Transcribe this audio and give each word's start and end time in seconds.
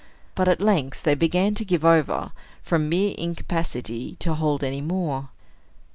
But 0.33 0.47
at 0.47 0.59
length 0.59 1.03
they 1.03 1.13
began 1.13 1.53
to 1.53 1.63
give 1.63 1.85
over, 1.85 2.31
from 2.63 2.89
mere 2.89 3.13
incapacity 3.19 4.15
to 4.21 4.33
hold 4.33 4.63
any 4.63 4.81
more. 4.81 5.29